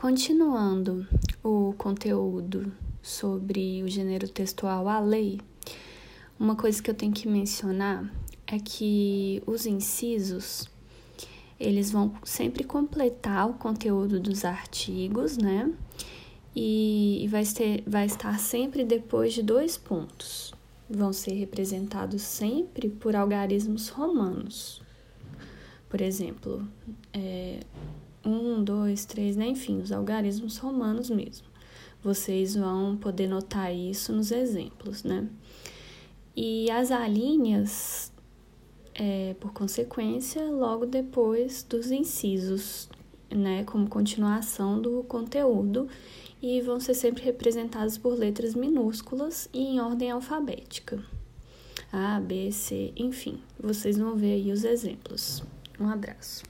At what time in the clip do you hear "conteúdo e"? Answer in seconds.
45.04-46.60